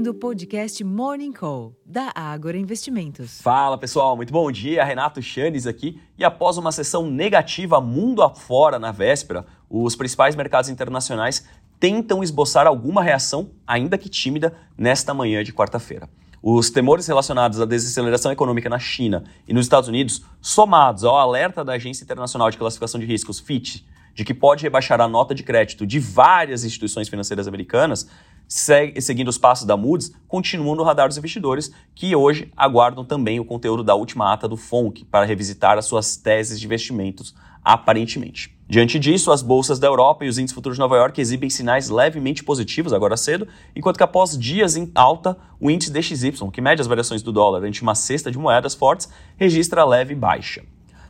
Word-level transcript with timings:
ouvindo 0.00 0.12
o 0.12 0.14
podcast 0.14 0.82
Morning 0.82 1.30
Call, 1.30 1.76
da 1.84 2.10
Ágora 2.14 2.56
Investimentos. 2.56 3.42
Fala 3.42 3.76
pessoal, 3.76 4.16
muito 4.16 4.32
bom 4.32 4.50
dia. 4.50 4.82
Renato 4.82 5.20
Chanes 5.20 5.66
aqui. 5.66 6.00
E 6.16 6.24
após 6.24 6.56
uma 6.56 6.72
sessão 6.72 7.06
negativa 7.10 7.82
mundo 7.82 8.22
afora 8.22 8.78
na 8.78 8.92
véspera, 8.92 9.44
os 9.68 9.94
principais 9.94 10.34
mercados 10.34 10.70
internacionais 10.70 11.46
tentam 11.78 12.22
esboçar 12.22 12.66
alguma 12.66 13.02
reação, 13.02 13.50
ainda 13.66 13.98
que 13.98 14.08
tímida, 14.08 14.54
nesta 14.76 15.12
manhã 15.12 15.44
de 15.44 15.52
quarta-feira. 15.52 16.08
Os 16.42 16.70
temores 16.70 17.06
relacionados 17.06 17.60
à 17.60 17.66
desaceleração 17.66 18.32
econômica 18.32 18.70
na 18.70 18.78
China 18.78 19.24
e 19.46 19.52
nos 19.52 19.66
Estados 19.66 19.90
Unidos, 19.90 20.24
somados 20.40 21.04
ao 21.04 21.18
alerta 21.18 21.62
da 21.62 21.74
Agência 21.74 22.04
Internacional 22.04 22.50
de 22.50 22.56
Classificação 22.56 22.98
de 22.98 23.04
Riscos, 23.04 23.38
Fitch, 23.38 23.82
de 24.14 24.24
que 24.24 24.34
pode 24.34 24.62
rebaixar 24.62 25.00
a 25.00 25.08
nota 25.08 25.34
de 25.34 25.42
crédito 25.42 25.86
de 25.86 25.98
várias 25.98 26.64
instituições 26.64 27.08
financeiras 27.08 27.46
americanas, 27.46 28.08
seguindo 28.46 29.28
os 29.28 29.38
passos 29.38 29.66
da 29.66 29.76
Moody's, 29.76 30.12
continuam 30.26 30.74
no 30.74 30.82
radar 30.82 31.08
dos 31.08 31.16
investidores, 31.16 31.72
que 31.94 32.16
hoje 32.16 32.52
aguardam 32.56 33.04
também 33.04 33.38
o 33.38 33.44
conteúdo 33.44 33.84
da 33.84 33.94
última 33.94 34.32
ata 34.32 34.48
do 34.48 34.56
FONC 34.56 35.04
para 35.04 35.24
revisitar 35.24 35.78
as 35.78 35.84
suas 35.84 36.16
teses 36.16 36.58
de 36.58 36.66
investimentos, 36.66 37.34
aparentemente. 37.64 38.58
Diante 38.68 38.98
disso, 38.98 39.32
as 39.32 39.42
bolsas 39.42 39.78
da 39.78 39.86
Europa 39.86 40.24
e 40.24 40.28
os 40.28 40.38
índices 40.38 40.54
futuros 40.54 40.76
de 40.76 40.80
Nova 40.80 40.96
York 40.96 41.20
exibem 41.20 41.50
sinais 41.50 41.90
levemente 41.90 42.42
positivos 42.42 42.92
agora 42.92 43.16
cedo, 43.16 43.46
enquanto 43.74 43.96
que 43.96 44.02
após 44.02 44.38
dias 44.38 44.76
em 44.76 44.90
alta, 44.94 45.36
o 45.58 45.70
índice 45.70 45.92
DXY, 45.92 46.50
que 46.52 46.60
mede 46.60 46.80
as 46.80 46.86
variações 46.86 47.20
do 47.20 47.32
dólar 47.32 47.64
ante 47.64 47.82
uma 47.82 47.94
cesta 47.94 48.30
de 48.30 48.38
moedas 48.38 48.74
fortes, 48.74 49.08
registra 49.36 49.84
leve 49.84 50.14
baixa. 50.14 50.64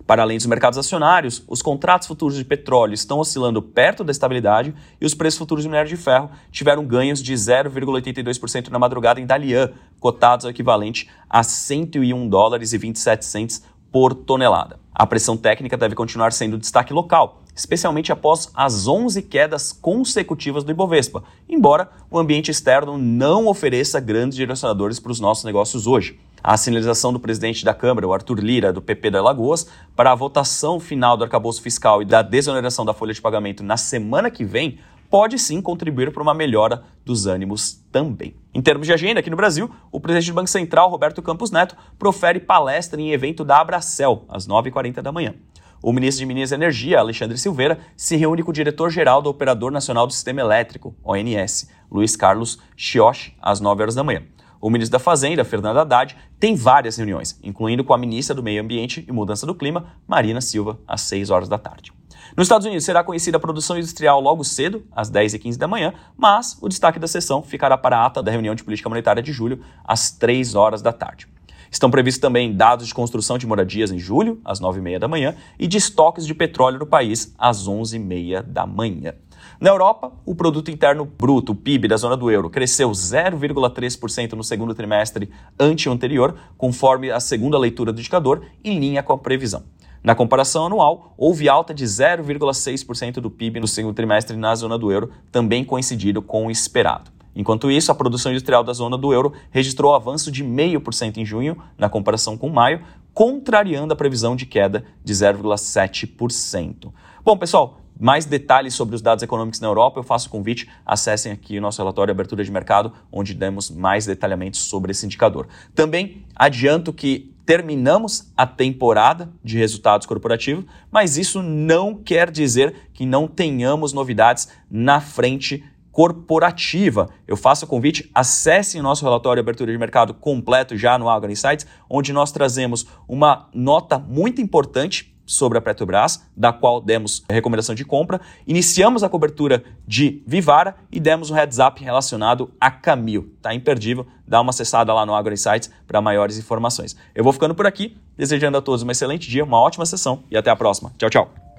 Para 0.07 0.23
além 0.23 0.37
dos 0.37 0.47
mercados 0.47 0.79
acionários, 0.79 1.43
os 1.47 1.63
contratos 1.63 2.09
futuros 2.09 2.37
de 2.37 2.45
petróleo 2.45 2.95
estão 2.95 3.19
oscilando 3.19 3.63
perto 3.63 4.03
da 4.03 4.11
estabilidade 4.11 4.75
e 5.01 5.07
os 5.07 5.15
preços 5.15 5.39
futuros 5.39 5.63
de 5.63 5.69
minério 5.69 5.89
de 5.89 5.97
ferro 5.97 6.31
tiveram 6.51 6.85
ganhos 6.85 7.23
de 7.23 7.33
0,82% 7.35 8.69
na 8.69 8.79
madrugada 8.79 9.21
em 9.21 9.27
Dalian, 9.27 9.71
cotados 10.01 10.45
ao 10.45 10.51
equivalente 10.51 11.09
a 11.29 11.43
101 11.43 12.29
dólares 12.29 12.73
e 12.73 12.79
27 12.79 13.25
centes 13.25 13.63
por 13.93 14.15
tonelada. 14.15 14.79
A 14.95 15.07
pressão 15.07 15.37
técnica 15.37 15.77
deve 15.77 15.95
continuar 15.95 16.33
sendo 16.33 16.59
destaque 16.59 16.93
local, 16.93 17.43
especialmente 17.55 18.13
após 18.13 18.51
as 18.55 18.87
11 18.87 19.23
quedas 19.23 19.73
consecutivas 19.73 20.65
do 20.65 20.71
Ibovespa, 20.71 21.23
embora 21.49 21.89
o 22.11 22.19
ambiente 22.19 22.51
externo 22.51 22.99
não 22.99 23.47
ofereça 23.47 24.01
grandes 24.01 24.37
direcionadores 24.37 25.01
para 25.01 25.13
os 25.13 25.21
nossos 25.21 25.45
negócios 25.45 25.87
hoje 25.87 26.19
a 26.43 26.57
sinalização 26.57 27.13
do 27.13 27.21
presidente 27.21 27.65
da 27.65 27.75
Câmara, 27.75 28.07
o 28.07 28.13
Arthur 28.13 28.41
Lira, 28.41 28.73
do 28.73 28.83
PP 28.83 29.11
da 29.11 29.23
Lagoas, 29.23 29.67
para 29.95 30.13
a 30.13 30.15
votação 30.15 30.81
final 30.81 31.17
do 31.17 31.25
arcabouço 31.25 31.63
fiscal 31.63 32.03
e 32.03 32.05
da 32.05 32.23
desoneração 32.23 32.85
da 32.85 32.95
folha 32.95 33.13
de 33.13 33.21
pagamento 33.21 33.63
na 33.63 33.77
semana 33.77 34.31
que 34.31 34.45
vem, 34.45 34.79
pode 35.11 35.39
sim 35.39 35.61
contribuir 35.61 36.13
para 36.13 36.23
uma 36.23 36.33
melhora 36.33 36.85
dos 37.05 37.27
ânimos 37.27 37.83
também. 37.91 38.35
Em 38.55 38.63
termos 38.63 38.87
de 38.87 38.93
agenda, 38.93 39.21
aqui 39.21 39.29
no 39.29 39.37
Brasil, 39.37 39.69
o 39.91 40.01
presidente 40.01 40.31
do 40.31 40.35
Banco 40.35 40.49
Central, 40.49 40.89
Roberto 40.89 41.21
Campos 41.21 41.51
Neto, 41.51 41.77
profere 41.99 42.39
palestra 42.39 43.01
em 43.01 43.11
evento 43.13 43.45
da 43.45 43.61
Abracel, 43.61 44.25
às 44.29 44.47
9h40 44.47 45.03
da 45.03 45.11
manhã. 45.11 45.35
O 45.83 45.93
ministro 45.93 46.21
de 46.21 46.27
Minas 46.27 46.53
e 46.53 46.55
Energia, 46.55 47.01
Alexandre 47.01 47.39
Silveira, 47.39 47.79
se 47.97 48.15
reúne 48.15 48.43
com 48.43 48.51
o 48.51 48.55
diretor-geral 48.55 49.23
do 49.23 49.31
Operador 49.31 49.73
Nacional 49.73 50.07
do 50.07 50.13
Sistema 50.13 50.41
Elétrico, 50.43 50.95
ONS, 51.03 51.71
Luiz 51.91 52.15
Carlos 52.15 52.59
Chioche, 52.77 53.35
às 53.41 53.61
9 53.61 53.83
horas 53.83 53.95
da 53.95 54.05
manhã. 54.05 54.23
O 54.61 54.69
ministro 54.69 54.93
da 54.93 54.99
Fazenda, 54.99 55.43
Fernando 55.43 55.79
Haddad, 55.79 56.15
tem 56.39 56.55
várias 56.55 56.99
reuniões, 56.99 57.39
incluindo 57.43 57.83
com 57.83 57.95
a 57.95 57.99
ministra 57.99 58.35
do 58.35 58.43
Meio 58.43 58.63
Ambiente 58.63 59.03
e 59.09 59.11
Mudança 59.11 59.47
do 59.47 59.55
Clima, 59.55 59.95
Marina 60.07 60.43
Silva, 60.43 60.79
às 60.87 61.01
6 61.03 61.31
horas 61.31 61.49
da 61.49 61.57
tarde. 61.57 61.93
Nos 62.37 62.45
Estados 62.45 62.67
Unidos 62.67 62.85
será 62.85 63.03
conhecida 63.03 63.39
a 63.39 63.41
produção 63.41 63.79
industrial 63.79 64.21
logo 64.21 64.45
cedo, 64.45 64.85
às 64.93 65.11
10h15 65.11 65.57
da 65.57 65.67
manhã, 65.67 65.95
mas 66.15 66.59
o 66.61 66.69
destaque 66.69 66.99
da 66.99 67.09
sessão 67.09 67.43
ficará 67.43 67.79
para 67.79 67.97
a 67.97 68.05
ata 68.05 68.23
da 68.23 68.31
reunião 68.31 68.55
de 68.55 68.63
política 68.63 68.89
monetária 68.89 69.23
de 69.23 69.33
julho, 69.33 69.65
às 69.83 70.11
3 70.11 70.55
horas 70.55 70.83
da 70.83 70.93
tarde. 70.93 71.27
Estão 71.71 71.91
previstos 71.91 72.21
também 72.21 72.55
dados 72.55 72.87
de 72.87 72.95
construção 72.95 73.39
de 73.39 73.47
moradias 73.47 73.91
em 73.91 73.99
julho, 73.99 74.41
às 74.45 74.61
9h30 74.61 74.99
da 74.99 75.09
manhã, 75.09 75.37
e 75.59 75.67
de 75.67 75.79
estoques 75.79 76.27
de 76.27 76.35
petróleo 76.35 76.81
no 76.81 76.87
país, 76.87 77.35
às 77.39 77.67
11h30 77.67 78.43
da 78.43 78.67
manhã. 78.67 79.15
Na 79.59 79.71
Europa, 79.71 80.13
o 80.25 80.35
produto 80.35 80.71
interno 80.71 81.05
bruto, 81.05 81.53
o 81.53 81.55
PIB 81.55 81.89
da 81.89 81.97
zona 81.97 82.17
do 82.17 82.31
euro, 82.31 82.51
cresceu 82.51 82.91
0,3% 82.91 84.33
no 84.33 84.45
segundo 84.45 84.75
trimestre 84.75 85.31
ante 85.59 85.89
o 85.89 85.93
anterior, 85.93 86.35
conforme 86.57 87.11
a 87.11 87.19
segunda 87.19 87.59
leitura 87.59 87.93
do 87.93 87.99
indicador, 87.99 88.43
em 88.63 88.79
linha 88.79 89.03
com 89.03 89.13
a 89.13 89.19
previsão. 89.19 89.65
Na 90.03 90.15
comparação 90.15 90.67
anual, 90.67 91.15
houve 91.17 91.49
alta 91.49 91.75
de 91.75 91.85
0,6% 91.85 93.15
do 93.15 93.31
PIB 93.31 93.61
no 93.61 93.69
segundo 93.69 93.95
trimestre 93.95 94.37
na 94.37 94.55
zona 94.55 94.79
do 94.79 94.91
euro, 94.91 95.11
também 95.31 95.63
coincidido 95.63 96.23
com 96.23 96.47
o 96.47 96.51
esperado. 96.51 97.11
Enquanto 97.37 97.71
isso, 97.71 97.93
a 97.93 97.95
produção 97.95 98.33
industrial 98.33 98.65
da 98.65 98.73
zona 98.73 98.97
do 98.97 99.13
euro 99.13 99.33
registrou 99.51 99.95
avanço 99.95 100.33
de 100.33 100.43
0,5% 100.43 101.19
em 101.19 101.25
junho, 101.25 101.57
na 101.77 101.89
comparação 101.89 102.37
com 102.37 102.49
maio, 102.49 102.83
contrariando 103.13 103.93
a 103.93 103.97
previsão 103.97 104.35
de 104.35 104.47
queda 104.47 104.85
de 105.05 105.13
0,7%. 105.13 106.93
Bom, 107.23 107.37
pessoal, 107.37 107.81
mais 108.01 108.25
detalhes 108.25 108.75
sobre 108.75 108.97
os 108.97 109.03
dados 109.03 109.23
econômicos 109.23 109.61
na 109.61 109.69
Europa, 109.69 110.01
eu 110.01 110.03
faço 110.03 110.29
o 110.29 110.31
convite, 110.31 110.69
acessem 110.87 111.31
aqui 111.31 111.59
o 111.59 111.61
nosso 111.61 111.81
relatório 111.81 112.11
abertura 112.11 112.43
de 112.43 112.51
mercado, 112.51 112.93
onde 113.13 113.35
demos 113.35 113.71
mais 113.71 114.07
detalhamentos 114.07 114.61
sobre 114.61 114.91
esse 114.93 115.05
indicador. 115.05 115.47
Também 115.75 116.25
adianto 116.35 116.93
que 116.93 117.35
terminamos 117.45 118.33
a 118.37 118.47
temporada 118.47 119.31
de 119.45 119.59
resultados 119.59 120.07
corporativos, 120.07 120.65
mas 120.91 121.19
isso 121.19 121.43
não 121.43 121.95
quer 121.95 122.31
dizer 122.31 122.89
que 122.95 123.05
não 123.05 123.29
tenhamos 123.29 123.93
novidades 123.93 124.49
na 124.71 125.01
frente 125.01 125.65
corporativa. 125.91 127.11
Eu 127.27 127.37
faço 127.37 127.65
o 127.65 127.69
convite, 127.69 128.09
acessem 128.15 128.81
o 128.81 128.85
nosso 128.85 129.05
relatório 129.05 129.43
de 129.43 129.45
abertura 129.45 129.73
de 129.73 129.79
mercado 129.79 130.15
completo 130.15 130.77
já 130.77 130.97
no 130.97 131.09
Agro 131.09 131.31
Insights, 131.31 131.67
onde 131.89 132.13
nós 132.13 132.31
trazemos 132.31 132.87
uma 133.09 133.49
nota 133.53 133.99
muito 133.99 134.41
importante 134.41 135.15
sobre 135.31 135.59
a 135.59 135.61
Petrobras, 135.61 136.27
da 136.37 136.53
qual 136.53 136.81
demos 136.81 137.25
recomendação 137.31 137.75
de 137.75 137.85
compra. 137.85 138.21
Iniciamos 138.47 139.05
a 139.05 139.09
cobertura 139.09 139.63
de 139.87 140.23
Vivara 140.27 140.75
e 140.91 140.99
demos 140.99 141.31
um 141.31 141.35
heads 141.35 141.59
up 141.59 141.83
relacionado 141.83 142.51
a 142.61 142.71
Camil. 142.71 143.33
Tá 143.41 143.55
imperdível, 143.55 144.07
dá 144.27 144.41
uma 144.41 144.51
acessada 144.51 144.93
lá 144.93 145.07
no 145.07 145.15
Agro 145.15 145.33
Insights 145.33 145.71
para 145.87 146.01
maiores 146.01 146.37
informações. 146.37 146.97
Eu 147.15 147.23
vou 147.23 147.33
ficando 147.33 147.55
por 147.55 147.67
aqui, 147.67 147.97
desejando 148.17 148.59
a 148.59 148.63
todos 148.63 148.83
um 148.83 148.91
excelente 148.91 149.31
dia, 149.31 149.45
uma 149.45 149.61
ótima 149.61 149.87
sessão 149.87 150.25
e 150.29 150.37
até 150.37 150.51
a 150.51 150.57
próxima. 150.57 150.93
Tchau, 150.99 151.09
tchau. 151.09 151.50